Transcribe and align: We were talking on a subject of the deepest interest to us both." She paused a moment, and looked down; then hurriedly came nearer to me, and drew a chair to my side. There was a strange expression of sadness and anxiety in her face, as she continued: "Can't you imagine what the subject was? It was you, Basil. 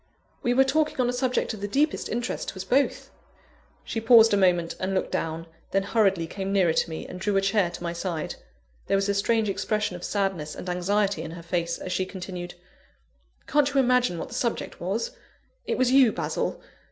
We 0.41 0.55
were 0.55 0.63
talking 0.63 0.99
on 0.99 1.09
a 1.09 1.13
subject 1.13 1.53
of 1.53 1.61
the 1.61 1.67
deepest 1.67 2.09
interest 2.09 2.49
to 2.49 2.55
us 2.55 2.63
both." 2.63 3.11
She 3.83 4.01
paused 4.01 4.33
a 4.33 4.35
moment, 4.35 4.75
and 4.79 4.95
looked 4.95 5.11
down; 5.11 5.45
then 5.69 5.83
hurriedly 5.83 6.25
came 6.25 6.51
nearer 6.51 6.73
to 6.73 6.89
me, 6.89 7.05
and 7.05 7.19
drew 7.19 7.37
a 7.37 7.41
chair 7.41 7.69
to 7.69 7.83
my 7.83 7.93
side. 7.93 8.33
There 8.87 8.97
was 8.97 9.07
a 9.09 9.13
strange 9.13 9.47
expression 9.47 9.95
of 9.95 10.03
sadness 10.03 10.55
and 10.55 10.67
anxiety 10.67 11.21
in 11.21 11.29
her 11.29 11.43
face, 11.43 11.77
as 11.77 11.91
she 11.91 12.07
continued: 12.07 12.55
"Can't 13.45 13.71
you 13.71 13.79
imagine 13.79 14.17
what 14.17 14.29
the 14.29 14.33
subject 14.33 14.79
was? 14.81 15.11
It 15.67 15.77
was 15.77 15.91
you, 15.91 16.11
Basil. 16.11 16.59